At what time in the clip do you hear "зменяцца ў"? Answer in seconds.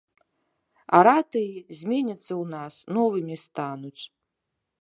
1.81-2.41